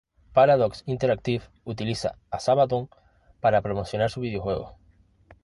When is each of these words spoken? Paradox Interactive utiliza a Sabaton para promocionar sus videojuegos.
Paradox 0.33 0.81
Interactive 0.87 1.43
utiliza 1.63 2.17
a 2.31 2.39
Sabaton 2.39 2.89
para 3.39 3.61
promocionar 3.61 4.09
sus 4.09 4.23
videojuegos. 4.23 4.73